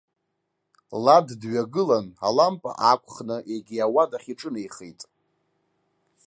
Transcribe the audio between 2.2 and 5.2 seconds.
алампа аақәхны егьи ауадахь иҿынеихеит.